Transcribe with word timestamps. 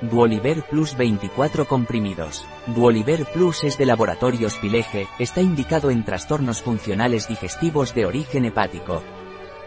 Duoliver 0.00 0.62
Plus 0.62 0.96
24 0.96 1.66
comprimidos. 1.66 2.46
Duoliver 2.68 3.24
Plus 3.32 3.64
es 3.64 3.76
de 3.78 3.84
laboratorios 3.84 4.54
Pileje, 4.58 5.08
está 5.18 5.40
indicado 5.40 5.90
en 5.90 6.04
trastornos 6.04 6.62
funcionales 6.62 7.26
digestivos 7.26 7.92
de 7.96 8.06
origen 8.06 8.44
hepático. 8.44 9.02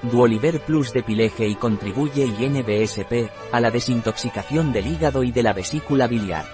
Duoliver 0.03 0.61
Plus 0.61 0.93
de 0.93 1.03
Pileje 1.03 1.49
y 1.49 1.55
contribuye 1.55 2.25
INBSP 2.25 3.29
a 3.51 3.59
la 3.59 3.71
desintoxicación 3.71 4.71
del 4.71 4.87
hígado 4.87 5.23
y 5.23 5.33
de 5.33 5.43
la 5.43 5.51
vesícula 5.51 6.07
biliar. 6.07 6.45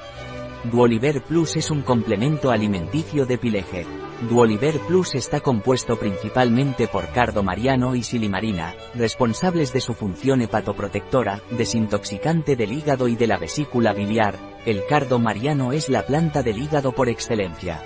Duoliver 0.64 1.22
Plus 1.22 1.56
es 1.56 1.70
un 1.70 1.84
complemento 1.84 2.50
alimenticio 2.50 3.28
de 3.28 3.38
Pileje. 3.38 3.86
Duoliver 4.22 4.80
Plus 4.80 5.14
está 5.14 5.42
compuesto 5.42 5.98
principalmente 5.98 6.88
por 6.88 7.08
cardo 7.10 7.44
mariano 7.44 7.94
y 7.96 8.02
silimarina, 8.02 8.74
responsables 8.96 9.74
de 9.74 9.80
su 9.80 9.94
función 9.94 10.42
hepatoprotectora, 10.42 11.42
desintoxicante 11.52 12.56
del 12.56 12.72
hígado 12.72 13.08
y 13.08 13.16
de 13.16 13.28
la 13.28 13.38
vesícula 13.38 13.94
biliar. 13.94 14.36
El 14.66 14.84
cardo 14.88 15.20
mariano 15.20 15.72
es 15.72 15.88
la 15.88 16.04
planta 16.04 16.42
del 16.42 16.58
hígado 16.58 16.94
por 16.94 17.10
excelencia. 17.10 17.84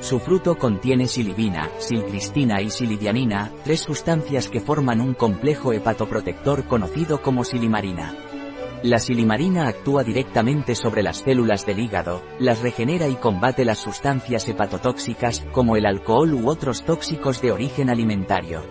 Su 0.00 0.20
fruto 0.20 0.56
contiene 0.56 1.08
silibina, 1.08 1.68
silcristina 1.78 2.62
y 2.62 2.70
silidianina, 2.70 3.50
tres 3.64 3.80
sustancias 3.80 4.48
que 4.48 4.60
forman 4.60 5.00
un 5.00 5.14
complejo 5.14 5.72
hepatoprotector 5.72 6.64
conocido 6.64 7.22
como 7.22 7.42
silimarina. 7.42 8.14
La 8.86 9.00
silimarina 9.00 9.66
actúa 9.66 10.04
directamente 10.04 10.76
sobre 10.76 11.02
las 11.02 11.16
células 11.16 11.66
del 11.66 11.80
hígado, 11.80 12.22
las 12.38 12.62
regenera 12.62 13.08
y 13.08 13.16
combate 13.16 13.64
las 13.64 13.78
sustancias 13.78 14.48
hepatotóxicas, 14.48 15.44
como 15.50 15.74
el 15.74 15.86
alcohol 15.86 16.32
u 16.34 16.48
otros 16.48 16.84
tóxicos 16.84 17.42
de 17.42 17.50
origen 17.50 17.90
alimentario. 17.90 18.62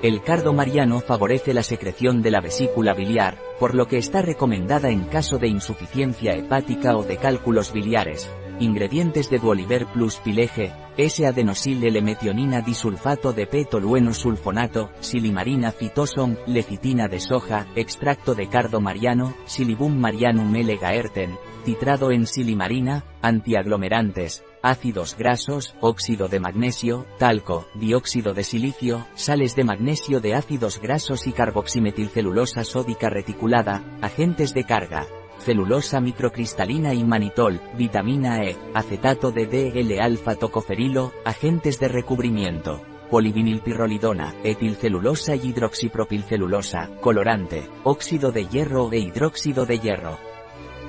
El 0.00 0.22
cardo 0.22 0.54
mariano 0.54 1.00
favorece 1.00 1.52
la 1.52 1.62
secreción 1.62 2.22
de 2.22 2.30
la 2.30 2.40
vesícula 2.40 2.94
biliar, 2.94 3.36
por 3.60 3.74
lo 3.74 3.88
que 3.88 3.98
está 3.98 4.22
recomendada 4.22 4.88
en 4.88 5.04
caso 5.04 5.36
de 5.36 5.48
insuficiencia 5.48 6.32
hepática 6.32 6.96
o 6.96 7.02
de 7.02 7.18
cálculos 7.18 7.74
biliares. 7.74 8.30
Ingredientes 8.62 9.28
de 9.28 9.40
Duoliver 9.40 9.86
Plus 9.86 10.18
Pileje, 10.18 10.72
S-adenosil 10.96 11.84
L-metionina 11.84 12.60
disulfato 12.60 13.32
de 13.32 13.48
p 13.48 13.66
sulfonato, 14.12 14.90
silimarina 15.00 15.72
fitoson, 15.72 16.38
lecitina 16.46 17.08
de 17.08 17.18
soja, 17.18 17.66
extracto 17.74 18.36
de 18.36 18.48
cardo 18.48 18.80
mariano, 18.80 19.34
silibum 19.46 19.98
marianum 19.98 20.54
L-gaerten, 20.54 21.36
titrado 21.64 22.12
en 22.12 22.24
silimarina, 22.28 23.04
antiaglomerantes, 23.20 24.44
ácidos 24.62 25.16
grasos, 25.16 25.74
óxido 25.80 26.28
de 26.28 26.38
magnesio, 26.38 27.04
talco, 27.18 27.66
dióxido 27.74 28.32
de 28.32 28.44
silicio, 28.44 29.08
sales 29.16 29.56
de 29.56 29.64
magnesio 29.64 30.20
de 30.20 30.34
ácidos 30.34 30.80
grasos 30.80 31.26
y 31.26 31.32
carboximetilcelulosa 31.32 32.62
sódica 32.62 33.10
reticulada, 33.10 33.82
agentes 34.00 34.54
de 34.54 34.62
carga 34.62 35.08
celulosa 35.42 36.00
microcristalina 36.00 36.94
y 36.94 37.04
manitol, 37.04 37.60
vitamina 37.76 38.42
E, 38.44 38.56
acetato 38.74 39.30
de 39.32 39.46
DL-alfa-tocoferilo, 39.46 41.12
agentes 41.24 41.78
de 41.78 41.88
recubrimiento, 41.88 42.80
polivinilpirrolidona, 43.10 44.34
etilcelulosa 44.42 45.36
y 45.36 45.48
hidroxipropilcelulosa, 45.48 46.88
colorante, 47.00 47.68
óxido 47.84 48.32
de 48.32 48.46
hierro 48.46 48.90
e 48.92 48.98
hidróxido 49.00 49.66
de 49.66 49.78
hierro. 49.78 50.18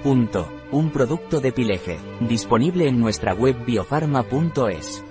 Punto. 0.04 0.48
Un 0.72 0.90
producto 0.90 1.40
de 1.40 1.52
Pileje, 1.52 2.00
disponible 2.20 2.88
en 2.88 3.00
nuestra 3.00 3.34
web 3.36 3.64
biofarma.es. 3.64 5.04